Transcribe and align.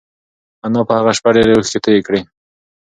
انا 0.65 0.81
په 0.87 0.93
هغه 0.99 1.11
شپه 1.17 1.29
ډېرې 1.35 1.53
اوښکې 1.55 1.79
تویې 1.83 2.01
کړې. 2.07 2.19